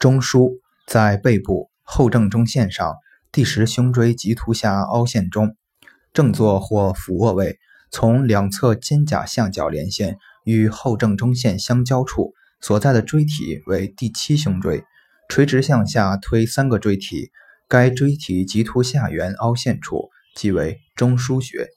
[0.00, 2.96] 中枢在背部后正中线上
[3.30, 5.54] 第十胸椎棘突下凹陷中，
[6.14, 7.58] 正坐或俯卧位，
[7.90, 12.32] 从两侧肩胛向角连线与后正中线相交处
[12.62, 14.84] 所在的椎体为第七胸椎，
[15.28, 17.30] 垂直向下推三个椎体，
[17.68, 21.68] 该椎体棘突下缘凹陷处即为中枢穴。